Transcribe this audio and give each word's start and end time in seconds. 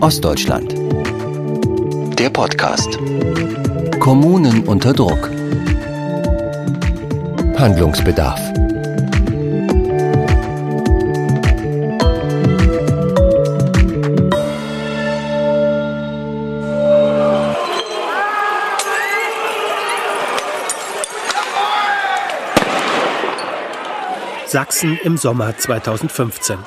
Ostdeutschland. 0.00 0.74
Der 2.18 2.30
Podcast. 2.30 2.98
Kommunen 3.98 4.62
unter 4.68 4.92
Druck. 4.92 5.28
Handlungsbedarf. 7.58 8.40
Sachsen 24.46 24.96
im 25.02 25.16
Sommer 25.16 25.58
2015. 25.58 26.58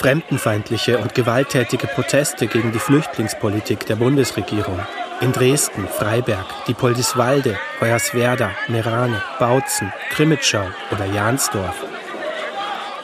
Fremdenfeindliche 0.00 0.96
und 0.96 1.14
gewalttätige 1.14 1.86
Proteste 1.86 2.46
gegen 2.46 2.72
die 2.72 2.78
Flüchtlingspolitik 2.78 3.84
der 3.84 3.96
Bundesregierung. 3.96 4.78
In 5.20 5.30
Dresden, 5.30 5.86
Freiberg, 5.86 6.46
Diepoldiswalde, 6.66 7.58
Hoyerswerda, 7.82 8.50
Merane, 8.68 9.20
Bautzen, 9.38 9.92
Krimitschau 10.08 10.64
oder 10.90 11.04
Jansdorf. 11.04 11.84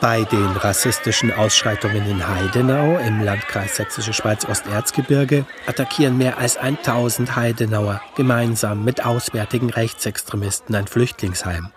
Bei 0.01 0.23
den 0.23 0.47
rassistischen 0.47 1.31
Ausschreitungen 1.31 2.03
in 2.09 2.27
Heidenau 2.27 2.97
im 2.97 3.23
Landkreis 3.23 3.75
Sächsische 3.75 4.13
Schweiz-Osterzgebirge 4.13 5.45
attackieren 5.67 6.17
mehr 6.17 6.39
als 6.39 6.57
1000 6.57 7.35
Heidenauer 7.35 8.01
gemeinsam 8.15 8.83
mit 8.83 9.05
auswärtigen 9.05 9.69
Rechtsextremisten 9.69 10.73
ein 10.73 10.87
Flüchtlingsheim. 10.87 11.69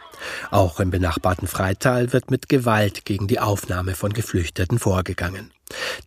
Auch 0.50 0.80
im 0.80 0.90
benachbarten 0.90 1.48
Freital 1.48 2.12
wird 2.12 2.30
mit 2.30 2.48
Gewalt 2.48 3.04
gegen 3.04 3.28
die 3.28 3.40
Aufnahme 3.40 3.94
von 3.94 4.12
Geflüchteten 4.12 4.78
vorgegangen. 4.78 5.52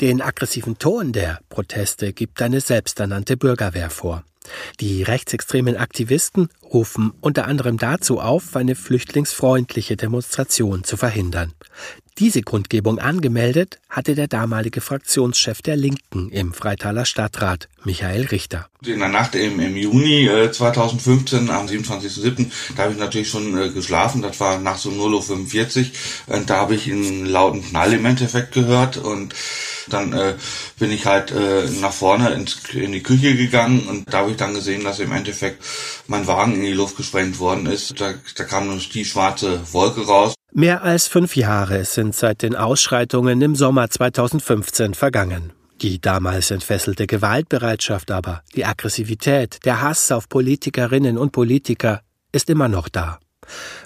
Den 0.01 0.21
aggressiven 0.21 0.77
Ton 0.77 1.13
der 1.13 1.39
Proteste 1.49 2.13
gibt 2.13 2.41
eine 2.41 2.61
selbsternannte 2.61 3.37
Bürgerwehr 3.37 3.89
vor. 3.89 4.23
Die 4.79 5.03
rechtsextremen 5.03 5.77
Aktivisten 5.77 6.49
rufen 6.61 7.13
unter 7.21 7.45
anderem 7.45 7.77
dazu 7.77 8.19
auf, 8.19 8.55
eine 8.55 8.75
flüchtlingsfreundliche 8.75 9.95
Demonstration 9.95 10.83
zu 10.83 10.97
verhindern. 10.97 11.53
Diese 12.19 12.43
Grundgebung 12.43 12.99
angemeldet 12.99 13.79
hatte 13.89 14.13
der 14.13 14.27
damalige 14.27 14.81
Fraktionschef 14.81 15.63
der 15.63 15.75
Linken 15.75 16.29
im 16.29 16.53
Freitaler 16.53 17.05
Stadtrat, 17.05 17.69
Michael 17.83 18.27
Richter. 18.27 18.67
In 18.85 18.99
der 18.99 19.09
Nacht 19.09 19.33
im, 19.33 19.59
im 19.59 19.75
Juni 19.75 20.27
äh, 20.27 20.51
2015, 20.51 21.49
am 21.49 21.65
27.07., 21.65 22.51
da 22.75 22.83
habe 22.83 22.93
ich 22.93 22.99
natürlich 22.99 23.29
schon 23.29 23.57
äh, 23.57 23.69
geschlafen, 23.69 24.21
das 24.21 24.39
war 24.39 24.59
nachts 24.59 24.85
um 24.85 24.93
0.45 24.93 25.79
Uhr, 26.27 26.35
und 26.35 26.51
da 26.51 26.57
habe 26.57 26.75
ich 26.75 26.91
einen 26.91 27.25
lauten 27.25 27.63
Knall 27.63 27.93
im 27.93 28.05
Endeffekt 28.05 28.51
gehört 28.51 28.97
und 28.97 29.33
dann 29.89 30.13
äh, 30.13 30.35
bin 30.77 30.91
ich 30.91 31.07
halt 31.07 31.31
äh, 31.31 31.67
nach 31.81 31.93
vorne 31.93 32.29
ins, 32.33 32.61
in 32.73 32.91
die 32.91 33.01
Küche 33.01 33.35
gegangen 33.35 33.87
und 33.87 34.13
da 34.13 34.19
habe 34.19 34.31
ich 34.31 34.37
dann 34.37 34.53
gesehen, 34.53 34.83
dass 34.83 34.99
im 34.99 35.11
Endeffekt 35.11 35.63
mein 36.05 36.27
Wagen 36.27 36.53
in 36.53 36.61
die 36.61 36.73
Luft 36.73 36.95
gesprengt 36.95 37.39
worden 37.39 37.65
ist. 37.65 37.99
Da, 37.99 38.13
da 38.35 38.43
kam 38.43 38.79
die 38.79 39.05
schwarze 39.05 39.61
Wolke 39.73 40.05
raus. 40.05 40.35
Mehr 40.55 40.83
als 40.83 41.07
fünf 41.07 41.35
Jahre 41.35 41.83
sind 41.83 42.15
seit 42.15 42.43
den 42.43 42.55
Ausschreitungen 42.55 43.41
im 43.41 43.55
Sommer 43.55 43.89
2015 43.89 44.93
vergangen. 44.93 45.51
Die 45.81 45.99
damals 45.99 46.51
entfesselte 46.51 47.07
Gewaltbereitschaft 47.07 48.11
aber, 48.11 48.43
die 48.55 48.63
Aggressivität, 48.63 49.65
der 49.65 49.81
Hass 49.81 50.11
auf 50.11 50.29
Politikerinnen 50.29 51.17
und 51.17 51.31
Politiker 51.31 52.01
ist 52.31 52.51
immer 52.51 52.67
noch 52.67 52.87
da. 52.87 53.17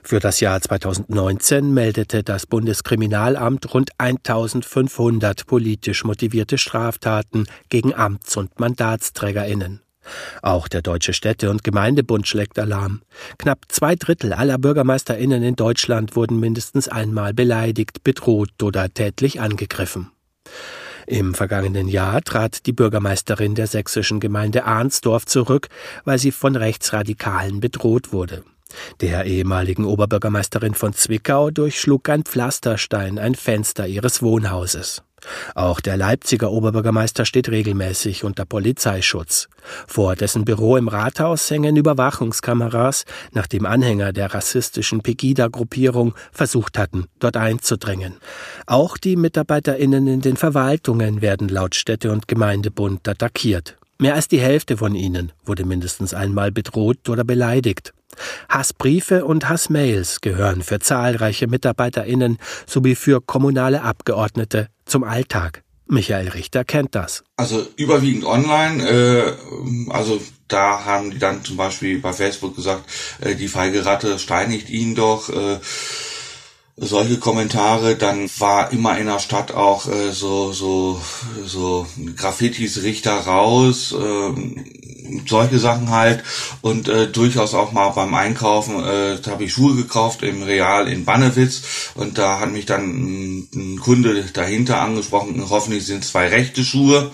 Für 0.04 0.20
das 0.20 0.42
Jahr 0.42 0.60
2019 0.60 1.74
meldete 1.74 2.22
das 2.24 2.46
Bundeskriminalamt 2.46 3.74
rund 3.74 3.92
1500 3.98 5.48
politisch 5.48 6.04
motivierte 6.04 6.58
Straftaten 6.58 7.48
gegen 7.70 7.94
Amts- 7.94 8.36
und 8.36 8.60
Mandatsträgerinnen. 8.60 9.87
Auch 10.42 10.68
der 10.68 10.82
Deutsche 10.82 11.14
Städte- 11.14 11.50
und 11.50 11.64
Gemeindebund 11.64 12.28
schlägt 12.28 12.60
Alarm. 12.60 13.02
Knapp 13.38 13.66
zwei 13.68 13.96
Drittel 13.96 14.34
aller 14.34 14.58
Bürgermeisterinnen 14.58 15.44
in 15.44 15.56
Deutschland 15.56 16.16
wurden 16.16 16.40
mindestens 16.40 16.88
einmal 16.88 17.34
beleidigt, 17.34 18.04
bedroht 18.04 18.62
oder 18.64 18.94
tätlich 18.94 19.40
angegriffen. 19.40 20.12
Im 21.08 21.34
vergangenen 21.34 21.88
Jahr 21.88 22.22
trat 22.22 22.66
die 22.66 22.74
Bürgermeisterin 22.74 23.56
der 23.56 23.68
sächsischen 23.68 24.20
Gemeinde 24.20 24.66
Arnsdorf 24.66 25.26
zurück, 25.26 25.70
weil 26.04 26.20
sie 26.20 26.32
von 26.32 26.58
Rechtsradikalen 26.58 27.62
bedroht 27.62 28.12
wurde. 28.12 28.44
Der 29.00 29.24
ehemaligen 29.26 29.86
Oberbürgermeisterin 29.86 30.74
von 30.74 30.94
Zwickau 30.94 31.50
durchschlug 31.52 32.10
ein 32.10 32.24
Pflasterstein 32.24 33.20
ein 33.20 33.36
Fenster 33.36 33.88
ihres 33.88 34.22
Wohnhauses. 34.22 35.04
Auch 35.56 35.80
der 35.80 35.98
Leipziger 35.98 36.52
Oberbürgermeister 36.52 37.26
steht 37.26 37.50
regelmäßig 37.50 38.24
unter 38.24 38.46
Polizeischutz. 38.46 39.48
Vor 39.88 40.16
dessen 40.16 40.46
Büro 40.46 40.78
im 40.78 40.88
Rathaus 40.88 41.50
hängen 41.50 41.76
Überwachungskameras, 41.76 43.06
nachdem 43.32 43.66
Anhänger 43.66 44.14
der 44.14 44.34
rassistischen 44.34 45.02
Pegida-Gruppierung 45.02 46.14
versucht 46.32 46.78
hatten, 46.78 47.06
dort 47.20 47.38
einzudrängen. 47.38 48.16
Auch 48.66 48.98
die 48.98 49.16
MitarbeiterInnen 49.16 50.08
in 50.08 50.22
den 50.22 50.38
Verwaltungen 50.38 51.22
werden 51.22 51.48
laut 51.50 51.76
Städte- 51.76 52.12
und 52.12 52.28
Gemeindebund 52.28 53.08
attackiert. 53.08 53.77
Mehr 54.00 54.14
als 54.14 54.28
die 54.28 54.40
Hälfte 54.40 54.78
von 54.78 54.94
ihnen 54.94 55.32
wurde 55.44 55.66
mindestens 55.66 56.14
einmal 56.14 56.52
bedroht 56.52 57.10
oder 57.10 57.24
beleidigt. 57.24 57.94
Hassbriefe 58.50 59.26
und 59.26 59.50
Hassmails 59.50 60.22
gehören 60.22 60.62
für 60.62 60.80
zahlreiche 60.80 61.48
MitarbeiterInnen 61.48 62.38
sowie 62.66 62.96
für 62.96 63.22
kommunale 63.22 63.82
Abgeordnete 63.82 64.70
zum 64.86 65.04
Alltag. 65.04 65.64
Michael 65.88 66.30
Richter 66.30 66.66
kennt 66.66 66.96
das. 66.96 67.24
Also 67.38 67.66
überwiegend 67.76 68.26
online. 68.26 68.88
Äh, 68.88 69.34
also 69.90 70.22
da 70.48 70.86
haben 70.86 71.12
die 71.12 71.20
dann 71.20 71.44
zum 71.44 71.58
Beispiel 71.58 72.00
bei 72.00 72.14
Facebook 72.14 72.56
gesagt, 72.56 72.84
äh, 73.22 73.36
die 73.36 73.48
feige 73.48 73.86
Ratte 73.86 74.20
steinigt 74.20 74.70
ihn 74.70 74.96
doch. 74.96 75.30
Äh, 75.30 75.60
solche 76.78 77.18
Kommentare. 77.18 77.96
Dann 77.96 78.30
war 78.38 78.72
immer 78.72 78.98
in 78.98 79.08
der 79.08 79.20
Stadt 79.20 79.54
auch 79.54 79.88
äh, 79.88 80.12
so 80.12 80.54
so 80.54 81.02
so 81.46 81.88
Graffitis 82.16 82.84
Richter 82.84 83.14
raus. 83.14 83.94
Äh, 83.94 84.34
solche 85.28 85.60
Sachen 85.60 85.90
halt 85.90 86.24
und 86.62 86.88
äh, 86.88 87.08
durchaus 87.08 87.54
auch 87.54 87.72
mal 87.72 87.90
beim 87.90 88.14
Einkaufen 88.14 88.84
äh, 88.84 89.18
habe 89.28 89.44
ich 89.44 89.54
Schuhe 89.54 89.76
gekauft 89.76 90.24
im 90.24 90.44
Real 90.44 90.88
in 90.88 91.06
Bannewitz 91.06 91.92
und 91.96 92.18
da 92.18 92.40
hat 92.40 92.52
mich 92.52 92.66
dann 92.66 92.84
ein, 92.84 93.50
ein 93.56 93.80
Kunde 93.80 94.24
dahinter 94.34 94.82
angesprochen 94.82 95.44
hoffentlich 95.50 95.86
sind 95.86 96.04
zwei 96.04 96.28
rechte 96.28 96.64
Schuhe 96.64 97.12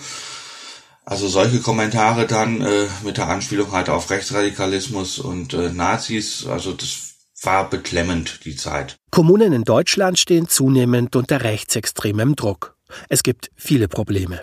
also 1.04 1.28
solche 1.28 1.60
Kommentare 1.60 2.26
dann 2.26 2.62
äh, 2.62 2.86
mit 3.04 3.16
der 3.16 3.28
Anspielung 3.28 3.72
halt 3.72 3.88
auf 3.88 4.10
Rechtsradikalismus 4.10 5.18
und 5.18 5.54
äh, 5.54 5.70
Nazis 5.70 6.46
also 6.46 6.72
das 6.72 7.13
war 7.46 7.68
beklemmend 7.68 8.44
die 8.44 8.56
Zeit. 8.56 8.96
Kommunen 9.10 9.52
in 9.52 9.64
Deutschland 9.64 10.18
stehen 10.18 10.48
zunehmend 10.48 11.16
unter 11.16 11.42
rechtsextremem 11.42 12.36
Druck. 12.36 12.76
Es 13.08 13.22
gibt 13.22 13.50
viele 13.56 13.88
Probleme. 13.88 14.42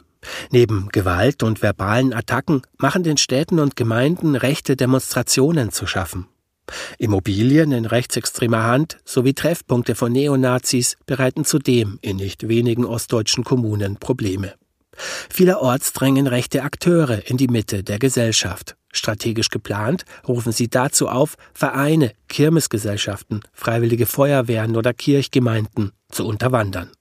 Neben 0.51 0.89
Gewalt 0.89 1.43
und 1.43 1.61
verbalen 1.61 2.13
Attacken 2.13 2.61
machen 2.77 3.03
den 3.03 3.17
Städten 3.17 3.59
und 3.59 3.75
Gemeinden 3.75 4.35
rechte 4.35 4.75
Demonstrationen 4.75 5.71
zu 5.71 5.87
schaffen. 5.87 6.27
Immobilien 6.97 7.71
in 7.71 7.85
rechtsextremer 7.85 8.63
Hand 8.63 8.99
sowie 9.03 9.33
Treffpunkte 9.33 9.95
von 9.95 10.11
Neonazis 10.11 10.95
bereiten 11.05 11.43
zudem 11.43 11.99
in 12.01 12.17
nicht 12.17 12.47
wenigen 12.47 12.85
ostdeutschen 12.85 13.43
Kommunen 13.43 13.97
Probleme. 13.97 14.53
Vielerorts 15.29 15.93
drängen 15.93 16.27
rechte 16.27 16.63
Akteure 16.63 17.27
in 17.29 17.37
die 17.37 17.47
Mitte 17.47 17.83
der 17.83 17.99
Gesellschaft. 17.99 18.75
Strategisch 18.91 19.49
geplant 19.49 20.05
rufen 20.27 20.51
sie 20.51 20.67
dazu 20.67 21.07
auf, 21.07 21.35
Vereine, 21.53 22.13
Kirmesgesellschaften, 22.27 23.41
freiwillige 23.53 24.05
Feuerwehren 24.05 24.75
oder 24.75 24.93
Kirchgemeinden 24.93 25.91
zu 26.09 26.27
unterwandern. 26.27 26.91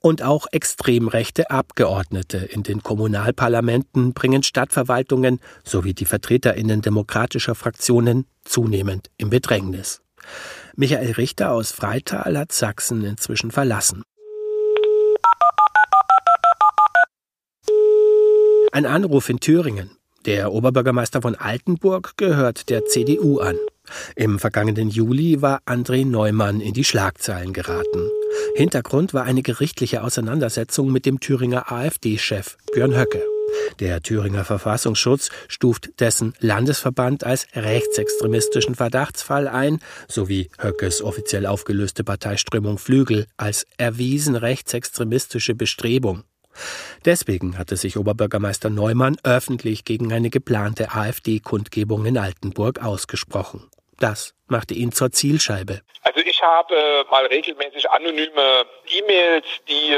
Und 0.00 0.22
auch 0.22 0.46
extrem 0.52 1.08
rechte 1.08 1.50
Abgeordnete 1.50 2.36
in 2.36 2.62
den 2.62 2.82
Kommunalparlamenten 2.82 4.12
bringen 4.12 4.42
Stadtverwaltungen 4.42 5.40
sowie 5.64 5.94
die 5.94 6.04
Vertreterinnen 6.04 6.82
demokratischer 6.82 7.54
Fraktionen 7.54 8.26
zunehmend 8.44 9.10
in 9.16 9.30
Bedrängnis. 9.30 10.02
Michael 10.76 11.12
Richter 11.12 11.50
aus 11.50 11.72
Freital 11.72 12.36
hat 12.38 12.52
Sachsen 12.52 13.04
inzwischen 13.04 13.50
verlassen. 13.50 14.02
Ein 18.72 18.84
Anruf 18.84 19.30
in 19.30 19.40
Thüringen. 19.40 19.95
Der 20.26 20.52
Oberbürgermeister 20.52 21.22
von 21.22 21.36
Altenburg 21.36 22.16
gehört 22.16 22.68
der 22.68 22.84
CDU 22.84 23.38
an. 23.38 23.56
Im 24.16 24.40
vergangenen 24.40 24.88
Juli 24.88 25.40
war 25.40 25.62
André 25.66 26.04
Neumann 26.04 26.60
in 26.60 26.74
die 26.74 26.82
Schlagzeilen 26.82 27.52
geraten. 27.52 28.10
Hintergrund 28.56 29.14
war 29.14 29.22
eine 29.22 29.42
gerichtliche 29.42 30.02
Auseinandersetzung 30.02 30.90
mit 30.90 31.06
dem 31.06 31.20
Thüringer 31.20 31.70
AfD-Chef 31.70 32.56
Björn 32.74 32.96
Höcke. 32.96 33.22
Der 33.78 34.02
Thüringer 34.02 34.44
Verfassungsschutz 34.44 35.30
stuft 35.46 36.00
dessen 36.00 36.34
Landesverband 36.40 37.22
als 37.22 37.46
rechtsextremistischen 37.54 38.74
Verdachtsfall 38.74 39.46
ein, 39.46 39.78
sowie 40.08 40.50
Höckes 40.58 41.02
offiziell 41.02 41.46
aufgelöste 41.46 42.02
Parteiströmung 42.02 42.78
Flügel 42.78 43.26
als 43.36 43.64
erwiesen 43.76 44.34
rechtsextremistische 44.34 45.54
Bestrebung. 45.54 46.24
Deswegen 47.04 47.58
hatte 47.58 47.76
sich 47.76 47.96
Oberbürgermeister 47.96 48.70
Neumann 48.70 49.16
öffentlich 49.24 49.84
gegen 49.84 50.12
eine 50.12 50.30
geplante 50.30 50.92
AfD-Kundgebung 50.92 52.06
in 52.06 52.18
Altenburg 52.18 52.82
ausgesprochen. 52.82 53.70
Das 53.98 54.34
machte 54.46 54.74
ihn 54.74 54.92
zur 54.92 55.10
Zielscheibe. 55.10 55.80
Also 56.02 56.20
ich 56.20 56.42
habe 56.42 57.06
mal 57.10 57.26
regelmäßig 57.26 57.90
anonyme 57.90 58.66
E-Mails, 58.88 59.46
die 59.68 59.96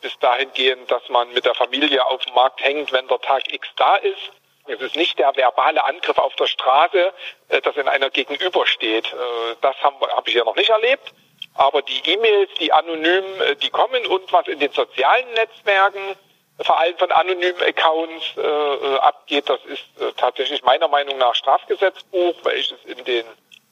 bis 0.00 0.18
dahin 0.20 0.52
gehen, 0.52 0.78
dass 0.88 1.02
man 1.08 1.32
mit 1.32 1.44
der 1.44 1.54
Familie 1.54 2.04
auf 2.06 2.24
dem 2.24 2.34
Markt 2.34 2.62
hängt, 2.62 2.92
wenn 2.92 3.08
der 3.08 3.20
Tag 3.20 3.52
X 3.52 3.68
da 3.76 3.96
ist. 3.96 4.30
Es 4.68 4.80
ist 4.80 4.96
nicht 4.96 5.18
der 5.18 5.34
verbale 5.36 5.82
Angriff 5.84 6.18
auf 6.18 6.34
der 6.36 6.46
Straße, 6.46 7.12
äh, 7.48 7.60
das 7.60 7.76
in 7.76 7.88
einer 7.88 8.10
gegenübersteht. 8.10 9.06
Äh, 9.06 9.56
das 9.60 9.76
habe 9.82 10.06
hab 10.08 10.26
ich 10.26 10.34
ja 10.34 10.44
noch 10.44 10.56
nicht 10.56 10.70
erlebt. 10.70 11.12
Aber 11.56 11.82
die 11.82 12.00
E-Mails, 12.10 12.50
die 12.60 12.72
anonym, 12.72 13.24
äh, 13.40 13.56
die 13.56 13.70
kommen 13.70 14.06
und 14.06 14.32
was 14.32 14.46
in 14.48 14.58
den 14.58 14.72
sozialen 14.72 15.30
Netzwerken, 15.34 16.16
vor 16.60 16.78
allem 16.78 16.96
von 16.96 17.12
anonymen 17.12 17.62
Accounts 17.62 18.36
äh, 18.36 18.96
abgeht, 18.98 19.48
das 19.48 19.60
ist 19.66 19.84
äh, 20.00 20.12
tatsächlich 20.16 20.62
meiner 20.62 20.88
Meinung 20.88 21.18
nach 21.18 21.34
Strafgesetzbuch, 21.34 22.34
weil 22.42 22.56
ich 22.56 22.72
es 22.72 22.84
in 22.84 23.04
den 23.04 23.24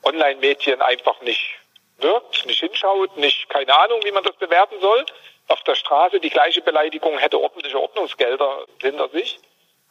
Online-Medien 0.02 0.82
einfach 0.82 1.20
nicht 1.22 1.56
wirkt, 1.98 2.44
nicht 2.44 2.60
hinschaut, 2.60 3.16
nicht 3.16 3.48
keine 3.48 3.78
Ahnung, 3.78 4.00
wie 4.04 4.12
man 4.12 4.24
das 4.24 4.36
bewerten 4.36 4.80
soll 4.80 5.06
auf 5.48 5.62
der 5.62 5.74
Straße 5.74 6.20
die 6.20 6.30
gleiche 6.30 6.62
Beleidigung 6.62 7.18
hätte 7.18 7.40
ordentliche 7.40 7.80
Ordnungsgelder 7.80 8.66
hinter 8.80 9.08
sich. 9.10 9.38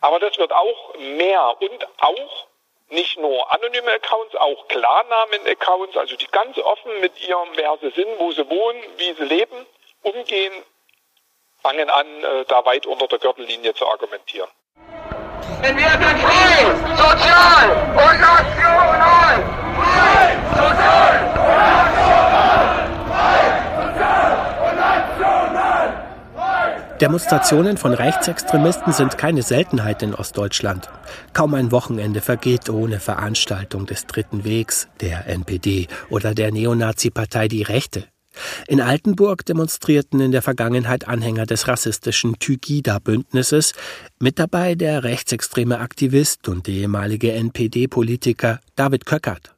Aber 0.02 0.20
das 0.20 0.38
wird 0.38 0.52
auch 0.52 0.96
mehr 0.98 1.56
und 1.62 1.88
auch 2.00 2.48
nicht 2.90 3.18
nur 3.18 3.52
anonyme 3.54 3.92
Accounts, 3.92 4.36
auch 4.36 4.68
Klarnamen-Accounts, 4.68 5.98
also 5.98 6.16
die 6.16 6.28
ganz 6.28 6.58
offen 6.58 7.00
mit 7.02 7.20
ihrem, 7.28 7.50
wer 7.56 7.78
sie 7.82 7.90
sind, 7.92 8.20
wo 8.20 8.32
sie 8.32 8.48
wohnen, 8.50 8.82
wie 8.98 9.14
sie 9.14 9.24
leben, 9.24 9.66
umgehen, 10.02 10.54
fangen 11.62 11.90
an, 11.90 12.24
äh, 12.24 12.46
da 12.46 12.66
weit 12.66 12.86
unter 12.86 13.08
der 13.08 13.20
Gürtellinie 13.20 13.74
zu 13.74 13.88
argumentieren. 13.88 14.50
Wir 15.62 15.76
werden 15.76 16.18
frei, 16.20 16.66
sozial 16.98 17.72
und 17.94 18.20
national! 18.20 19.44
Frei, 19.76 20.38
sozial 20.56 21.20
und 21.36 21.58
national! 21.58 22.13
Demonstrationen 27.04 27.76
von 27.76 27.94
Rechtsextremisten 27.94 28.94
sind 28.94 29.18
keine 29.18 29.42
Seltenheit 29.42 30.02
in 30.04 30.16
Ostdeutschland. 30.16 30.88
Kaum 31.34 31.54
ein 31.54 31.74
Wochenende 31.74 32.22
vergeht 32.22 32.70
ohne 32.70 33.02
Veranstaltung 33.02 33.86
des 33.86 34.06
Dritten 34.06 34.46
Wegs, 34.46 34.88
der 35.02 35.28
NPD 35.28 35.90
oder 36.10 36.34
der 36.34 36.54
Neonazi-Partei 36.54 37.50
Die 37.50 37.64
Rechte. 37.64 38.06
In 38.70 38.80
Altenburg 38.80 39.46
demonstrierten 39.46 40.22
in 40.22 40.32
der 40.32 40.42
Vergangenheit 40.42 41.06
Anhänger 41.06 41.46
des 41.46 41.68
rassistischen 41.68 42.40
Tygida-Bündnisses, 42.40 43.74
mit 44.22 44.40
dabei 44.40 44.76
der 44.76 45.04
rechtsextreme 45.04 45.80
Aktivist 45.80 46.48
und 46.48 46.70
ehemalige 46.70 47.34
NPD-Politiker 47.34 48.62
David 48.78 49.06
Köckert. 49.06 49.54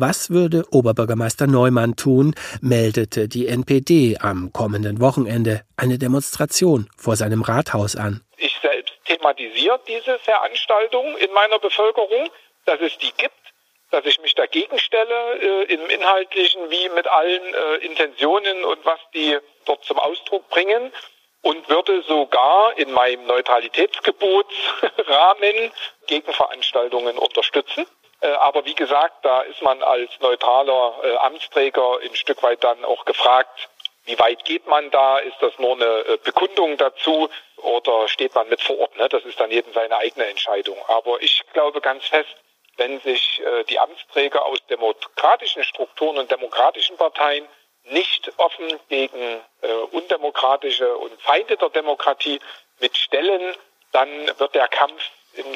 Was 0.00 0.30
würde 0.30 0.64
Oberbürgermeister 0.70 1.46
Neumann 1.46 1.94
tun, 1.94 2.34
meldete 2.62 3.28
die 3.28 3.46
NPD 3.46 4.16
am 4.18 4.50
kommenden 4.50 4.98
Wochenende 4.98 5.60
eine 5.76 5.98
Demonstration 5.98 6.88
vor 6.96 7.16
seinem 7.16 7.42
Rathaus 7.42 7.96
an. 7.96 8.22
Ich 8.38 8.56
selbst 8.62 8.94
thematisiere 9.04 9.78
diese 9.86 10.18
Veranstaltung 10.20 11.18
in 11.18 11.30
meiner 11.34 11.58
Bevölkerung, 11.58 12.30
dass 12.64 12.80
es 12.80 12.96
die 12.96 13.12
gibt, 13.18 13.34
dass 13.90 14.06
ich 14.06 14.18
mich 14.22 14.34
dagegen 14.34 14.78
stelle, 14.78 15.38
äh, 15.38 15.64
im 15.74 15.90
Inhaltlichen 15.90 16.70
wie 16.70 16.88
mit 16.88 17.06
allen 17.06 17.42
äh, 17.52 17.74
Intentionen 17.84 18.64
und 18.64 18.82
was 18.86 19.00
die 19.12 19.36
dort 19.66 19.84
zum 19.84 19.98
Ausdruck 19.98 20.48
bringen 20.48 20.94
und 21.42 21.68
würde 21.68 22.02
sogar 22.04 22.72
in 22.78 22.90
meinem 22.92 23.26
Neutralitätsgebotsrahmen 23.26 25.72
Gegenveranstaltungen 26.06 27.18
unterstützen. 27.18 27.84
Äh, 28.20 28.28
aber 28.32 28.64
wie 28.64 28.74
gesagt, 28.74 29.24
da 29.24 29.42
ist 29.42 29.62
man 29.62 29.82
als 29.82 30.10
neutraler 30.20 30.94
äh, 31.02 31.16
Amtsträger 31.16 31.98
ein 32.02 32.14
Stück 32.14 32.42
weit 32.42 32.62
dann 32.62 32.84
auch 32.84 33.04
gefragt, 33.04 33.68
wie 34.04 34.18
weit 34.18 34.44
geht 34.44 34.66
man 34.66 34.90
da? 34.90 35.18
Ist 35.18 35.36
das 35.40 35.58
nur 35.58 35.72
eine 35.72 35.84
äh, 35.84 36.18
Bekundung 36.22 36.76
dazu 36.76 37.28
oder 37.56 38.08
steht 38.08 38.34
man 38.34 38.48
mit 38.48 38.60
vor 38.60 38.78
Ort? 38.78 38.96
Ne? 38.96 39.08
Das 39.08 39.24
ist 39.24 39.38
dann 39.40 39.50
jedem 39.50 39.72
seine 39.72 39.96
eigene 39.96 40.26
Entscheidung. 40.26 40.78
Aber 40.88 41.20
ich 41.22 41.42
glaube 41.52 41.80
ganz 41.80 42.04
fest, 42.06 42.34
wenn 42.76 42.98
sich 43.00 43.42
die 43.68 43.78
Amtsträger 43.78 44.46
aus 44.46 44.64
demokratischen 44.70 45.62
Strukturen 45.64 46.16
und 46.16 46.30
demokratischen 46.30 46.96
Parteien 46.96 47.46
nicht 47.84 48.32
offen 48.38 48.80
gegen 48.88 49.40
undemokratische 49.90 50.96
und 50.96 51.20
Feinde 51.20 51.58
der 51.58 51.68
Demokratie 51.68 52.40
mitstellen, 52.78 53.54
dann 53.92 54.08
wird 54.38 54.54
der 54.54 54.68
Kampf 54.68 55.02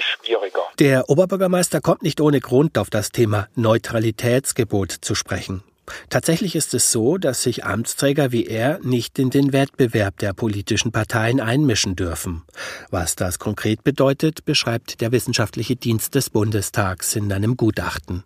schwieriger. 0.01 0.61
Der 0.79 1.09
Oberbürgermeister 1.09 1.81
kommt 1.81 2.03
nicht 2.03 2.21
ohne 2.21 2.41
Grund 2.41 2.79
auf 2.79 2.91
das 2.91 3.11
Thema 3.11 3.49
Neutralitätsgebot 3.55 4.93
zu 4.93 5.15
sprechen. 5.15 5.63
Tatsächlich 6.09 6.57
ist 6.57 6.73
es 6.73 6.91
so, 6.93 7.19
dass 7.19 7.43
sich 7.43 7.65
Amtsträger 7.65 8.33
wie 8.33 8.47
er 8.47 8.79
nicht 8.83 9.19
in 9.19 9.31
den 9.31 9.53
Wettbewerb 9.53 10.19
der 10.19 10.33
politischen 10.33 10.93
Parteien 10.93 11.41
einmischen 11.41 11.95
dürfen. 11.95 12.43
Was 12.91 13.17
das 13.17 13.39
konkret 13.39 13.85
bedeutet, 13.85 14.45
beschreibt 14.45 15.01
der 15.01 15.13
Wissenschaftliche 15.13 15.77
Dienst 15.77 16.15
des 16.15 16.31
Bundestags 16.31 17.17
in 17.17 17.31
einem 17.33 17.57
Gutachten. 17.57 18.25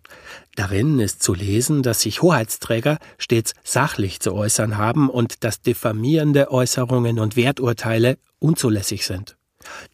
Darin 0.55 0.99
ist 0.99 1.21
zu 1.21 1.33
lesen, 1.33 1.83
dass 1.83 2.01
sich 2.01 2.21
Hoheitsträger 2.21 2.97
stets 3.17 3.53
sachlich 3.63 4.19
zu 4.21 4.33
äußern 4.33 4.77
haben 4.77 5.09
und 5.09 5.43
dass 5.43 5.61
diffamierende 5.61 6.51
Äußerungen 6.51 7.19
und 7.19 7.35
Werturteile 7.35 8.17
unzulässig 8.39 9.05
sind. 9.05 9.35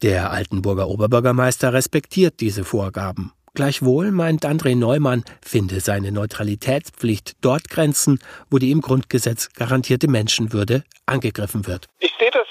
Der 0.02 0.32
Altenburger 0.32 0.88
Oberbürgermeister 0.88 1.74
respektiert 1.74 2.40
diese 2.40 2.64
Vorgaben. 2.64 3.32
Gleichwohl 3.56 4.12
meint 4.12 4.46
André 4.46 4.76
Neumann, 4.76 5.24
finde 5.42 5.80
seine 5.80 6.12
Neutralitätspflicht 6.12 7.38
dort 7.40 7.70
Grenzen, 7.70 8.20
wo 8.52 8.58
die 8.58 8.72
im 8.72 8.82
Grundgesetz 8.82 9.50
garantierte 9.54 10.10
Menschenwürde 10.10 10.84
angegriffen 11.06 11.66
wird. 11.66 11.86
Ich 12.00 12.14
sehe 12.20 12.32
das 12.32 12.48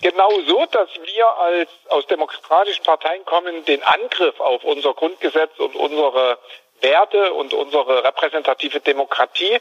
genau 0.00 0.30
so, 0.48 0.64
dass 0.72 0.88
wir 1.04 1.26
als 1.38 1.68
aus 1.90 2.06
demokratischen 2.06 2.84
Parteien 2.84 3.22
kommen, 3.26 3.66
den 3.66 3.82
Angriff 3.82 4.40
auf 4.40 4.64
unser 4.64 4.94
Grundgesetz 4.94 5.58
und 5.58 5.76
unsere 5.76 6.38
Werte 6.80 7.34
und 7.34 7.52
unsere 7.52 8.04
repräsentative 8.04 8.80
Demokratie 8.80 9.58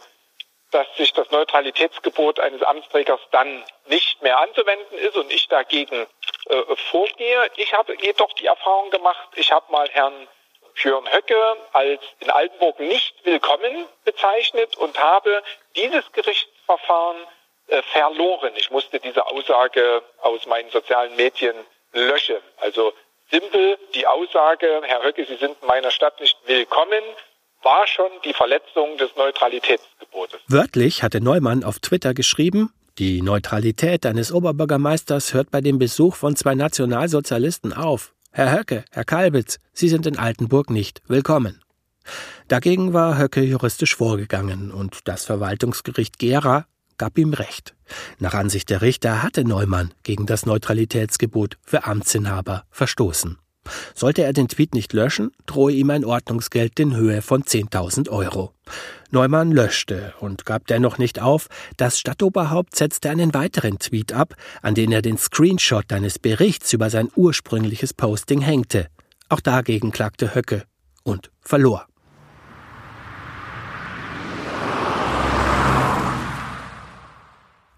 dass 0.71 0.87
sich 0.97 1.13
das 1.13 1.29
Neutralitätsgebot 1.31 2.39
eines 2.39 2.61
Amtsträgers 2.61 3.21
dann 3.31 3.63
nicht 3.85 4.21
mehr 4.21 4.39
anzuwenden 4.39 4.97
ist 4.97 5.15
und 5.15 5.31
ich 5.31 5.47
dagegen 5.47 6.07
äh, 6.49 6.75
vorgehe. 6.91 7.49
Ich 7.55 7.73
habe 7.73 7.95
jedoch 8.01 8.33
die 8.33 8.47
Erfahrung 8.47 8.89
gemacht, 8.89 9.29
ich 9.35 9.51
habe 9.51 9.71
mal 9.71 9.87
Herrn 9.89 10.27
Björn 10.75 11.09
Höcke 11.11 11.57
als 11.71 12.01
in 12.19 12.29
Altenburg 12.29 12.79
nicht 12.79 13.15
willkommen 13.23 13.87
bezeichnet 14.03 14.75
und 14.75 15.01
habe 15.01 15.41
dieses 15.75 16.11
Gerichtsverfahren 16.11 17.25
äh, 17.67 17.81
verloren. 17.81 18.53
Ich 18.57 18.71
musste 18.71 18.99
diese 18.99 19.25
Aussage 19.25 20.03
aus 20.21 20.45
meinen 20.45 20.69
sozialen 20.71 21.15
Medien 21.15 21.55
löschen. 21.93 22.37
Also 22.57 22.93
simpel 23.31 23.77
die 23.93 24.05
Aussage, 24.05 24.81
Herr 24.83 25.03
Höcke, 25.03 25.25
Sie 25.25 25.37
sind 25.37 25.57
in 25.61 25.67
meiner 25.67 25.91
Stadt 25.91 26.19
nicht 26.19 26.37
willkommen, 26.45 27.03
war 27.61 27.87
schon 27.87 28.11
die 28.23 28.33
Verletzung 28.33 28.97
des 28.97 29.15
Neutralitätsgebotes. 30.15 30.39
Wörtlich 30.47 31.03
hatte 31.03 31.21
Neumann 31.21 31.63
auf 31.63 31.79
Twitter 31.79 32.13
geschrieben, 32.13 32.71
die 32.97 33.21
Neutralität 33.21 34.05
eines 34.05 34.31
Oberbürgermeisters 34.31 35.33
hört 35.33 35.51
bei 35.51 35.61
dem 35.61 35.79
Besuch 35.79 36.15
von 36.15 36.35
zwei 36.35 36.55
Nationalsozialisten 36.55 37.73
auf. 37.73 38.13
Herr 38.31 38.57
Höcke, 38.57 38.85
Herr 38.91 39.03
Kalbitz, 39.03 39.59
Sie 39.73 39.89
sind 39.89 40.05
in 40.05 40.17
Altenburg 40.17 40.69
nicht 40.69 41.01
willkommen. 41.07 41.61
Dagegen 42.47 42.93
war 42.93 43.17
Höcke 43.17 43.41
juristisch 43.41 43.95
vorgegangen 43.95 44.71
und 44.71 44.99
das 45.05 45.25
Verwaltungsgericht 45.25 46.19
Gera 46.19 46.67
gab 46.97 47.17
ihm 47.17 47.33
Recht. 47.33 47.75
Nach 48.19 48.33
Ansicht 48.33 48.69
der 48.69 48.81
Richter 48.81 49.23
hatte 49.23 49.43
Neumann 49.43 49.93
gegen 50.03 50.25
das 50.25 50.45
Neutralitätsgebot 50.45 51.57
für 51.63 51.85
Amtsinhaber 51.85 52.63
verstoßen. 52.69 53.37
Sollte 53.93 54.23
er 54.23 54.33
den 54.33 54.47
Tweet 54.47 54.73
nicht 54.73 54.93
löschen, 54.93 55.31
drohe 55.45 55.71
ihm 55.71 55.89
ein 55.89 56.05
Ordnungsgeld 56.05 56.79
in 56.79 56.95
Höhe 56.95 57.21
von 57.21 57.43
10.000 57.43 58.09
Euro. 58.09 58.53
Neumann 59.11 59.51
löschte 59.51 60.13
und 60.19 60.45
gab 60.45 60.67
dennoch 60.67 60.97
nicht 60.97 61.21
auf. 61.21 61.47
Das 61.77 61.99
Stadtoberhaupt 61.99 62.75
setzte 62.75 63.09
einen 63.09 63.33
weiteren 63.33 63.79
Tweet 63.79 64.13
ab, 64.13 64.35
an 64.61 64.75
den 64.75 64.91
er 64.91 65.01
den 65.01 65.17
Screenshot 65.17 65.91
eines 65.93 66.19
Berichts 66.19 66.73
über 66.73 66.89
sein 66.89 67.09
ursprüngliches 67.15 67.93
Posting 67.93 68.41
hängte. 68.41 68.87
Auch 69.29 69.41
dagegen 69.41 69.91
klagte 69.91 70.35
Höcke 70.35 70.63
und 71.03 71.31
verlor. 71.41 71.87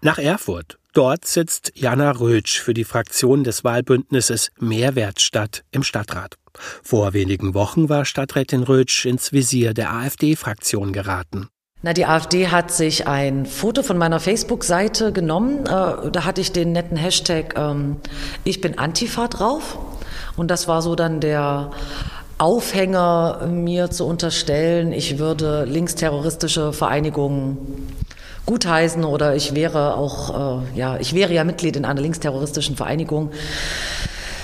Nach 0.00 0.18
Erfurt 0.18 0.78
Dort 0.98 1.26
sitzt 1.26 1.70
Jana 1.76 2.10
Rötsch 2.10 2.58
für 2.58 2.74
die 2.74 2.82
Fraktion 2.82 3.44
des 3.44 3.62
Wahlbündnisses 3.62 4.50
Mehrwertstadt 4.58 5.62
im 5.70 5.84
Stadtrat. 5.84 6.34
Vor 6.82 7.12
wenigen 7.12 7.54
Wochen 7.54 7.88
war 7.88 8.04
Stadträtin 8.04 8.64
Rötsch 8.64 9.06
ins 9.06 9.30
Visier 9.30 9.74
der 9.74 9.92
AfD-Fraktion 9.92 10.92
geraten. 10.92 11.50
Na, 11.82 11.92
die 11.92 12.04
AfD 12.04 12.48
hat 12.48 12.72
sich 12.72 13.06
ein 13.06 13.46
Foto 13.46 13.84
von 13.84 13.96
meiner 13.96 14.18
Facebook-Seite 14.18 15.12
genommen. 15.12 15.66
Äh, 15.66 16.10
da 16.10 16.24
hatte 16.24 16.40
ich 16.40 16.50
den 16.50 16.72
netten 16.72 16.96
Hashtag 16.96 17.54
ähm, 17.56 17.98
Ich 18.42 18.60
bin 18.60 18.76
Antifa 18.76 19.28
drauf. 19.28 19.78
Und 20.36 20.50
das 20.50 20.66
war 20.66 20.82
so 20.82 20.96
dann 20.96 21.20
der 21.20 21.70
Aufhänger, 22.38 23.46
mir 23.48 23.92
zu 23.92 24.04
unterstellen, 24.04 24.92
ich 24.92 25.20
würde 25.20 25.64
linksterroristische 25.64 26.72
Vereinigungen 26.72 27.86
gutheißen 28.48 29.04
oder 29.04 29.36
ich 29.36 29.54
wäre 29.54 29.94
auch, 29.94 30.62
äh, 30.62 30.78
ja, 30.78 30.96
ich 30.98 31.14
wäre 31.14 31.34
ja 31.34 31.44
Mitglied 31.44 31.76
in 31.76 31.84
einer 31.84 32.00
linksterroristischen 32.00 32.76
Vereinigung. 32.76 33.30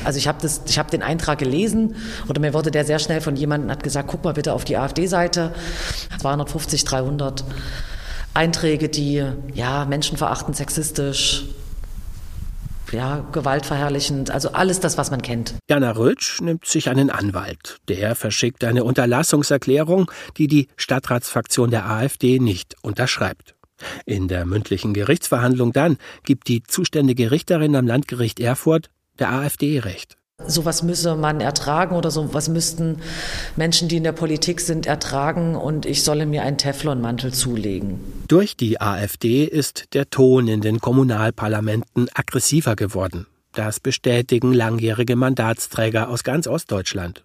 Also 0.04 0.18
ich 0.18 0.28
habe 0.28 0.46
habe 0.46 0.90
den 0.90 1.02
Eintrag 1.02 1.38
gelesen 1.38 1.96
oder 2.28 2.38
mir 2.38 2.52
wurde 2.52 2.70
der 2.70 2.84
sehr 2.84 2.98
schnell 2.98 3.22
von 3.22 3.34
jemandem 3.34 3.70
hat 3.70 3.82
gesagt, 3.82 4.08
guck 4.08 4.22
mal 4.22 4.34
bitte 4.34 4.52
auf 4.52 4.64
die 4.64 4.76
AfD-Seite. 4.76 5.54
250, 6.20 6.84
300 6.84 7.44
Einträge, 8.34 8.90
die 8.90 9.24
ja 9.54 9.86
menschenverachtend, 9.86 10.54
sexistisch, 10.54 11.46
ja, 12.92 13.26
gewaltverherrlichend, 13.32 14.30
also 14.30 14.52
alles 14.52 14.80
das, 14.80 14.98
was 14.98 15.10
man 15.10 15.22
kennt. 15.22 15.54
Jana 15.70 15.92
Rötsch 15.92 16.42
nimmt 16.42 16.66
sich 16.66 16.90
einen 16.90 17.08
Anwalt. 17.08 17.78
Der 17.88 18.14
verschickt 18.14 18.64
eine 18.64 18.84
Unterlassungserklärung, 18.84 20.10
die 20.36 20.48
die 20.48 20.68
Stadtratsfraktion 20.76 21.70
der 21.70 21.88
AfD 21.88 22.38
nicht 22.38 22.76
unterschreibt. 22.82 23.53
In 24.06 24.28
der 24.28 24.46
mündlichen 24.46 24.94
Gerichtsverhandlung 24.94 25.72
dann 25.72 25.98
gibt 26.24 26.48
die 26.48 26.62
zuständige 26.62 27.30
Richterin 27.30 27.76
am 27.76 27.86
Landgericht 27.86 28.40
Erfurt 28.40 28.90
der 29.18 29.32
AfD 29.32 29.78
recht. 29.80 30.16
Sowas 30.46 30.82
müsse 30.82 31.14
man 31.14 31.40
ertragen 31.40 31.94
oder 31.94 32.10
sowas 32.10 32.48
müssten 32.48 32.98
Menschen, 33.54 33.88
die 33.88 33.98
in 33.98 34.02
der 34.02 34.12
Politik 34.12 34.60
sind, 34.60 34.84
ertragen 34.84 35.54
und 35.54 35.86
ich 35.86 36.02
solle 36.02 36.26
mir 36.26 36.42
einen 36.42 36.58
Teflonmantel 36.58 37.32
zulegen. 37.32 38.00
Durch 38.26 38.56
die 38.56 38.80
AfD 38.80 39.44
ist 39.44 39.94
der 39.94 40.10
Ton 40.10 40.48
in 40.48 40.60
den 40.60 40.80
Kommunalparlamenten 40.80 42.08
aggressiver 42.14 42.74
geworden. 42.74 43.26
Das 43.52 43.78
bestätigen 43.78 44.52
langjährige 44.52 45.14
Mandatsträger 45.14 46.08
aus 46.08 46.24
ganz 46.24 46.48
Ostdeutschland. 46.48 47.24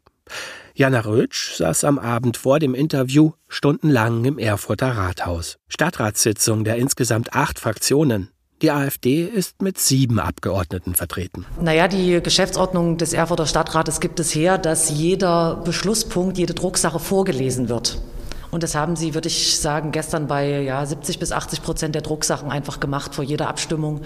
Jana 0.79 1.01
Rötsch 1.01 1.57
saß 1.57 1.83
am 1.83 1.99
Abend 1.99 2.37
vor 2.37 2.57
dem 2.59 2.73
Interview 2.73 3.31
stundenlang 3.49 4.23
im 4.23 4.39
Erfurter 4.39 4.87
Rathaus. 4.95 5.57
Stadtratssitzung 5.67 6.63
der 6.63 6.77
insgesamt 6.77 7.33
acht 7.33 7.59
Fraktionen. 7.59 8.29
Die 8.61 8.71
AfD 8.71 9.25
ist 9.25 9.61
mit 9.61 9.77
sieben 9.77 10.21
Abgeordneten 10.21 10.95
vertreten. 10.95 11.45
Naja, 11.59 11.89
die 11.89 12.21
Geschäftsordnung 12.21 12.97
des 12.97 13.11
Erfurter 13.11 13.45
Stadtrates 13.45 13.99
gibt 13.99 14.21
es 14.21 14.33
her, 14.33 14.57
dass 14.57 14.89
jeder 14.89 15.61
Beschlusspunkt, 15.65 16.37
jede 16.37 16.53
Drucksache 16.53 16.99
vorgelesen 16.99 17.67
wird. 17.67 18.01
Und 18.51 18.63
das 18.63 18.73
haben 18.75 18.95
sie, 18.95 19.13
würde 19.13 19.27
ich 19.27 19.59
sagen, 19.59 19.91
gestern 19.91 20.27
bei 20.27 20.61
ja, 20.61 20.85
70 20.85 21.19
bis 21.19 21.31
80 21.31 21.61
Prozent 21.61 21.95
der 21.95 22.01
Drucksachen 22.01 22.49
einfach 22.49 22.79
gemacht. 22.79 23.13
Vor 23.13 23.23
jeder 23.23 23.47
Abstimmung 23.47 24.01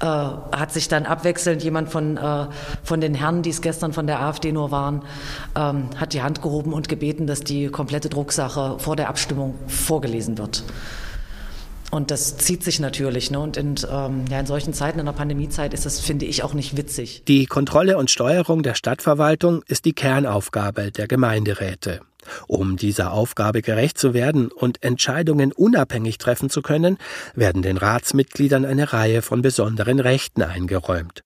äh, 0.00 0.06
hat 0.06 0.72
sich 0.72 0.88
dann 0.88 1.04
abwechselnd 1.04 1.62
jemand 1.62 1.90
von, 1.90 2.16
äh, 2.16 2.46
von 2.82 3.00
den 3.00 3.14
Herren, 3.14 3.42
die 3.42 3.50
es 3.50 3.60
gestern 3.60 3.92
von 3.92 4.06
der 4.06 4.20
AfD 4.20 4.52
nur 4.52 4.70
waren, 4.70 5.02
ähm, 5.54 5.90
hat 5.96 6.14
die 6.14 6.22
Hand 6.22 6.40
gehoben 6.40 6.72
und 6.72 6.88
gebeten, 6.88 7.26
dass 7.26 7.40
die 7.40 7.68
komplette 7.68 8.08
Drucksache 8.08 8.78
vor 8.78 8.96
der 8.96 9.08
Abstimmung 9.08 9.54
vorgelesen 9.66 10.38
wird. 10.38 10.64
Und 11.94 12.10
das 12.10 12.36
zieht 12.38 12.64
sich 12.64 12.80
natürlich. 12.80 13.30
Ne? 13.30 13.38
Und 13.38 13.56
in, 13.56 13.76
ähm, 13.88 14.24
ja, 14.28 14.40
in 14.40 14.46
solchen 14.46 14.74
Zeiten, 14.74 14.98
in 14.98 15.06
der 15.06 15.12
Pandemiezeit, 15.12 15.72
ist 15.72 15.86
das, 15.86 16.00
finde 16.00 16.26
ich, 16.26 16.42
auch 16.42 16.52
nicht 16.52 16.76
witzig. 16.76 17.22
Die 17.28 17.46
Kontrolle 17.46 17.96
und 17.98 18.10
Steuerung 18.10 18.64
der 18.64 18.74
Stadtverwaltung 18.74 19.62
ist 19.68 19.84
die 19.84 19.92
Kernaufgabe 19.92 20.90
der 20.90 21.06
Gemeinderäte. 21.06 22.00
Um 22.48 22.76
dieser 22.76 23.12
Aufgabe 23.12 23.62
gerecht 23.62 23.96
zu 23.96 24.12
werden 24.12 24.50
und 24.50 24.82
Entscheidungen 24.82 25.52
unabhängig 25.52 26.18
treffen 26.18 26.50
zu 26.50 26.62
können, 26.62 26.98
werden 27.36 27.62
den 27.62 27.76
Ratsmitgliedern 27.76 28.64
eine 28.64 28.92
Reihe 28.92 29.22
von 29.22 29.40
besonderen 29.40 30.00
Rechten 30.00 30.42
eingeräumt. 30.42 31.22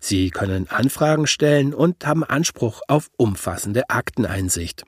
Sie 0.00 0.30
können 0.30 0.68
Anfragen 0.68 1.26
stellen 1.26 1.74
und 1.74 2.06
haben 2.06 2.24
Anspruch 2.24 2.82
auf 2.88 3.08
umfassende 3.16 3.90
Akteneinsicht. 3.90 4.84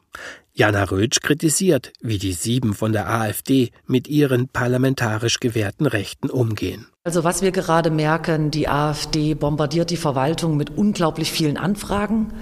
Jana 0.58 0.84
Rötsch 0.84 1.20
kritisiert, 1.20 1.92
wie 2.00 2.18
die 2.18 2.32
Sieben 2.32 2.74
von 2.74 2.92
der 2.92 3.08
AfD 3.08 3.70
mit 3.86 4.08
ihren 4.08 4.48
parlamentarisch 4.48 5.38
gewährten 5.38 5.86
Rechten 5.86 6.30
umgehen. 6.30 6.88
Also 7.04 7.22
was 7.22 7.42
wir 7.42 7.52
gerade 7.52 7.90
merken, 7.90 8.50
die 8.50 8.68
AfD 8.68 9.34
bombardiert 9.34 9.90
die 9.90 9.96
Verwaltung 9.96 10.56
mit 10.56 10.70
unglaublich 10.70 11.30
vielen 11.30 11.56
Anfragen, 11.56 12.32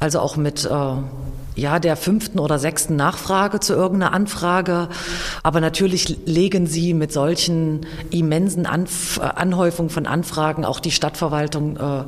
also 0.00 0.20
auch 0.20 0.36
mit 0.36 0.66
äh, 0.66 0.96
ja, 1.56 1.78
der 1.78 1.96
fünften 1.96 2.38
oder 2.38 2.58
sechsten 2.58 2.96
Nachfrage 2.96 3.60
zu 3.60 3.72
irgendeiner 3.74 4.12
Anfrage. 4.12 4.88
Aber 5.42 5.60
natürlich 5.60 6.18
legen 6.26 6.66
sie 6.66 6.94
mit 6.94 7.12
solchen 7.12 7.86
immensen 8.10 8.66
Anf 8.66 9.18
Anhäufungen 9.18 9.90
von 9.90 10.06
Anfragen 10.06 10.64
auch 10.64 10.80
die 10.80 10.90
Stadtverwaltung 10.90 11.76
äh, 11.76 12.04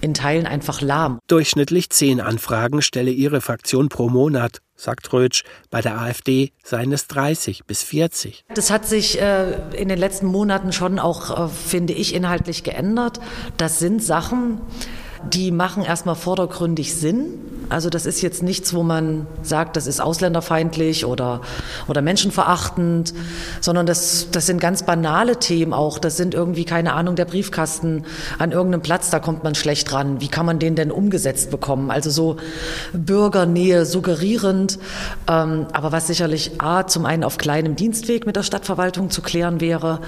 in 0.00 0.14
Teilen 0.14 0.46
einfach 0.46 0.80
lahm. 0.80 1.18
Durchschnittlich 1.26 1.90
zehn 1.90 2.20
Anfragen 2.20 2.82
stelle 2.82 3.10
ihre 3.10 3.40
Fraktion 3.40 3.88
pro 3.88 4.08
Monat 4.08 4.60
sagt 4.80 5.12
Rötsch, 5.12 5.44
bei 5.70 5.80
der 5.80 6.00
AfD 6.00 6.52
seien 6.64 6.92
es 6.92 7.06
30 7.06 7.64
bis 7.66 7.82
40. 7.82 8.44
Das 8.54 8.70
hat 8.70 8.86
sich 8.86 9.20
äh, 9.20 9.52
in 9.76 9.88
den 9.88 9.98
letzten 9.98 10.26
Monaten 10.26 10.72
schon 10.72 10.98
auch, 10.98 11.46
äh, 11.46 11.48
finde 11.48 11.92
ich, 11.92 12.14
inhaltlich 12.14 12.64
geändert. 12.64 13.20
Das 13.56 13.78
sind 13.78 14.02
Sachen, 14.02 14.60
die 15.24 15.50
machen 15.50 15.82
erstmal 15.82 16.14
vordergründig 16.14 16.94
Sinn. 16.94 17.38
Also 17.68 17.88
das 17.88 18.04
ist 18.04 18.20
jetzt 18.20 18.42
nichts, 18.42 18.74
wo 18.74 18.82
man 18.82 19.28
sagt, 19.42 19.76
das 19.76 19.86
ist 19.86 20.00
ausländerfeindlich 20.00 21.04
oder, 21.04 21.40
oder 21.86 22.02
menschenverachtend, 22.02 23.14
sondern 23.60 23.86
das, 23.86 24.26
das 24.32 24.46
sind 24.46 24.60
ganz 24.60 24.82
banale 24.82 25.36
Themen 25.38 25.72
auch. 25.72 26.00
Das 26.00 26.16
sind 26.16 26.34
irgendwie, 26.34 26.64
keine 26.64 26.94
Ahnung, 26.94 27.14
der 27.14 27.26
Briefkasten 27.26 28.04
an 28.38 28.50
irgendeinem 28.50 28.82
Platz, 28.82 29.10
da 29.10 29.20
kommt 29.20 29.44
man 29.44 29.54
schlecht 29.54 29.90
dran. 29.92 30.20
Wie 30.20 30.26
kann 30.26 30.46
man 30.46 30.58
den 30.58 30.74
denn 30.74 30.90
umgesetzt 30.90 31.52
bekommen? 31.52 31.92
Also 31.92 32.10
so 32.10 32.38
Bürgernähe 32.92 33.86
suggerierend, 33.86 34.80
ähm, 35.28 35.66
aber 35.72 35.92
was 35.92 36.08
sicherlich 36.08 36.60
A, 36.60 36.88
zum 36.88 37.06
einen 37.06 37.22
auf 37.22 37.38
kleinem 37.38 37.76
Dienstweg 37.76 38.26
mit 38.26 38.34
der 38.34 38.42
Stadtverwaltung 38.42 39.10
zu 39.10 39.22
klären 39.22 39.60
wäre, 39.60 40.00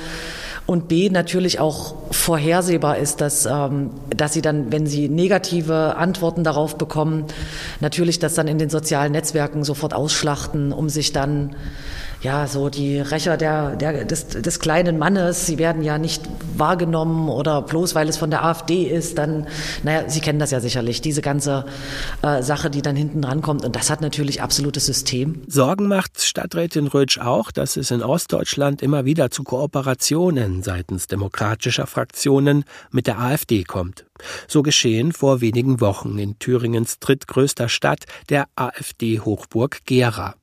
und 0.67 0.89
B 0.89 1.11
natürlich 1.11 1.59
auch 1.61 1.95
vorhersehbar 2.11 2.99
ist, 2.99 3.21
dass, 3.21 3.47
ähm, 3.47 3.91
dass 4.17 4.33
sie 4.33 4.43
dann, 4.43 4.71
wenn 4.71 4.87
sie 4.87 5.09
negative 5.09 5.97
Antworten 5.97 6.45
darauf 6.45 6.79
bekommen, 6.79 7.25
natürlich 7.81 8.19
das 8.19 8.35
dann 8.35 8.49
in 8.49 8.59
den 8.59 8.71
sozialen 8.71 9.13
Netzwerken 9.13 9.65
sofort 9.65 9.93
ausschlachten, 9.93 10.73
um 10.73 10.89
sich 10.89 11.13
dann 11.13 11.57
ja, 12.23 12.47
so 12.47 12.69
die 12.69 13.01
Rächer 13.01 13.37
der, 13.37 13.77
der, 13.77 14.05
des, 14.05 14.29
des 14.29 14.61
kleinen 14.61 14.99
Mannes, 14.99 15.47
sie 15.47 15.59
werden 15.59 15.83
ja 15.83 15.99
nicht 15.99 16.23
wahrgenommen 16.57 17.29
oder 17.29 17.63
bloß 17.63 17.95
weil 17.95 18.09
es 18.09 18.17
von 18.17 18.31
der 18.31 18.45
AfD 18.45 18.85
ist, 18.85 19.19
dann, 19.19 19.47
naja, 19.83 20.09
Sie 20.09 20.21
kennen 20.21 20.39
das 20.39 20.51
ja 20.51 20.61
sicherlich, 20.61 21.01
diese 21.01 21.23
ganze 21.23 21.65
äh, 22.23 22.43
Sache, 22.43 22.71
die 22.71 22.83
dann 22.83 22.95
hinten 22.95 23.23
drankommt. 23.23 23.65
Und 23.65 23.75
das 23.75 23.91
hat 23.91 24.01
natürlich 24.01 24.43
absolutes 24.43 24.87
System. 24.87 25.43
Sorgen 25.49 25.89
macht 25.89 26.21
Stadträtin 26.21 26.87
Rötsch 26.87 27.19
auch, 27.19 27.51
dass 27.51 27.77
es 27.77 27.91
in 27.91 28.03
Ostdeutschland 28.03 28.83
immer 28.83 29.05
wieder 29.05 29.31
zu 29.31 29.43
Kooperationen 29.43 30.63
seitens 30.63 31.07
demokratischer 31.07 31.87
Fraktionen 31.87 32.65
mit 32.91 33.07
der 33.07 33.19
AfD 33.19 33.65
kommt. 33.65 34.05
So 34.47 34.63
geschehen 34.63 35.13
vor 35.13 35.41
wenigen 35.41 35.81
Wochen 35.81 36.19
in 36.19 36.39
Thüringens 36.39 37.01
drittgrößter 37.01 37.69
Stadt, 37.69 38.05
der 38.29 38.47
AfD-Hochburg 38.55 39.81
Gera. 39.87 40.35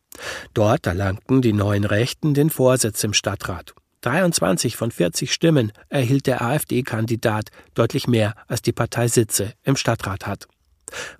Dort 0.53 0.87
erlangten 0.87 1.41
die 1.41 1.53
neuen 1.53 1.83
Rechten 1.83 2.33
den 2.33 2.49
Vorsitz 2.49 3.03
im 3.03 3.13
Stadtrat. 3.13 3.73
23 4.01 4.77
von 4.77 4.91
40 4.91 5.33
Stimmen 5.33 5.71
erhielt 5.89 6.25
der 6.25 6.41
AfD-Kandidat, 6.41 7.49
deutlich 7.73 8.07
mehr 8.07 8.33
als 8.47 8.61
die 8.61 8.71
Partei 8.71 9.07
Sitze 9.07 9.53
im 9.63 9.75
Stadtrat 9.75 10.25
hat. 10.25 10.47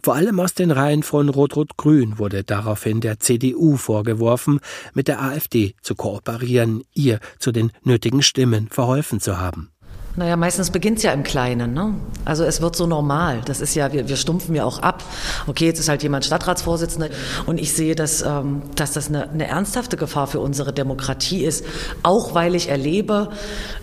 Vor 0.01 0.15
allem 0.15 0.39
aus 0.39 0.53
den 0.53 0.72
Reihen 0.72 1.03
von 1.03 1.29
Rot-Rot-Grün 1.29 2.17
wurde 2.17 2.43
daraufhin 2.43 3.01
der 3.01 3.19
CDU 3.19 3.77
vorgeworfen, 3.77 4.60
mit 4.93 5.08
der 5.08 5.22
AfD 5.22 5.75
zu 5.81 5.96
kooperieren, 5.96 6.84
ihr 6.93 7.19
zu 7.38 7.51
den 7.51 7.72
nötigen 7.84 8.24
Stimmen 8.24 8.67
verholfen 8.69 9.19
zu 9.19 9.38
haben. 9.38 9.72
Naja, 10.19 10.35
meistens 10.35 10.69
beginnt 10.69 10.97
es 10.97 11.05
ja 11.05 11.13
im 11.13 11.23
Kleinen. 11.23 11.73
Ne? 11.73 11.93
Also 12.25 12.43
es 12.43 12.59
wird 12.59 12.75
so 12.75 12.85
normal. 12.85 13.39
Das 13.45 13.61
ist 13.61 13.73
ja, 13.73 13.93
wir, 13.93 14.09
wir 14.09 14.17
stumpfen 14.17 14.53
ja 14.53 14.65
auch 14.65 14.79
ab. 14.79 15.01
Okay, 15.47 15.65
jetzt 15.65 15.79
ist 15.79 15.88
halt 15.88 16.03
jemand 16.03 16.25
Stadtratsvorsitzender 16.25 17.07
und 17.45 17.57
ich 17.57 17.71
sehe, 17.71 17.95
dass, 17.95 18.21
ähm, 18.21 18.61
dass 18.75 18.91
das 18.91 19.07
eine, 19.07 19.29
eine 19.29 19.47
ernsthafte 19.47 19.95
Gefahr 19.95 20.27
für 20.27 20.41
unsere 20.41 20.73
Demokratie 20.73 21.45
ist. 21.45 21.63
Auch 22.03 22.33
weil 22.33 22.53
ich 22.55 22.67
erlebe, 22.67 23.29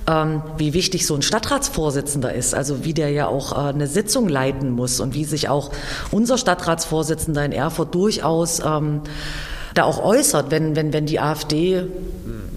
ähm, 0.06 0.42
wie 0.58 0.74
wichtig 0.74 1.06
so 1.06 1.14
ein 1.14 1.22
Stadtratsvorsitzender 1.22 2.34
ist. 2.34 2.54
Also 2.54 2.84
wie 2.84 2.92
der 2.92 3.08
ja 3.08 3.28
auch 3.28 3.52
äh, 3.52 3.70
eine 3.70 3.86
Sitzung 3.86 4.28
leiten 4.28 4.72
muss 4.72 5.00
und 5.00 5.14
wie 5.14 5.24
sich 5.24 5.48
auch 5.48 5.70
unser 6.10 6.36
Stadtratsvorsitzender 6.36 7.46
in 7.46 7.52
Erfurt 7.52 7.94
durchaus 7.94 8.60
ähm, 8.60 9.00
da 9.78 9.84
auch 9.84 10.02
äußert, 10.02 10.50
wenn, 10.50 10.76
wenn, 10.76 10.92
wenn 10.92 11.06
die 11.06 11.20
AfD 11.20 11.84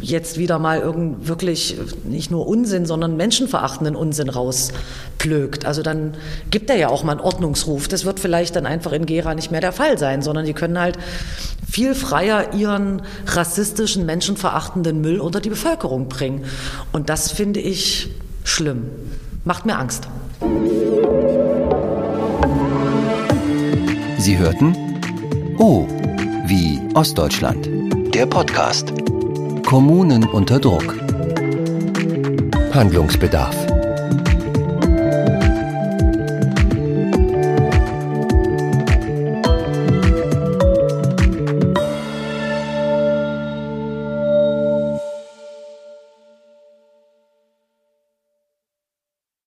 jetzt 0.02 0.38
wieder 0.38 0.60
mal 0.60 0.80
irgend 0.80 1.28
wirklich 1.28 1.78
nicht 2.06 2.32
nur 2.32 2.48
Unsinn, 2.48 2.86
sondern 2.86 3.18
menschenverachtenden 3.18 3.96
Unsinn 3.96 4.30
rausplögt. 4.30 5.66
Also 5.66 5.82
dann 5.82 6.16
gibt 6.52 6.70
er 6.70 6.78
ja 6.78 6.90
auch 6.90 7.04
mal 7.04 7.14
einen 7.14 7.22
Ordnungsruf. 7.22 7.88
Das 7.88 8.06
wird 8.06 8.20
vielleicht 8.20 8.56
dann 8.56 8.66
einfach 8.66 8.92
in 8.94 9.06
Gera 9.06 9.36
nicht 9.36 9.52
mehr 9.52 9.62
der 9.62 9.74
Fall 9.74 9.98
sein, 9.98 10.22
sondern 10.22 10.46
die 10.46 10.54
können 10.54 10.80
halt 10.80 10.98
viel 11.70 11.96
freier 11.96 12.54
ihren 12.54 13.02
rassistischen, 13.28 14.06
menschenverachtenden 14.06 15.02
Müll 15.02 15.20
unter 15.20 15.42
die 15.42 15.50
Bevölkerung 15.50 16.08
bringen. 16.08 16.46
Und 16.92 17.10
das 17.10 17.32
finde 17.32 17.60
ich 17.60 18.10
schlimm. 18.44 18.86
Macht 19.44 19.66
mir 19.66 19.78
Angst. 19.78 20.08
Sie 24.18 24.38
hörten 24.38 24.76
O 25.58 25.88
wie 25.88 25.99
Ostdeutschland. 26.96 27.70
Der 28.16 28.26
Podcast. 28.26 28.92
Kommunen 29.66 30.24
unter 30.24 30.60
Druck. 30.60 30.96
Handlungsbedarf. 32.74 33.59